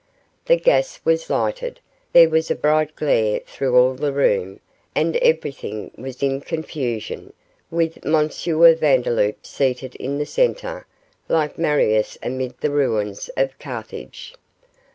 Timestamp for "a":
2.49-2.55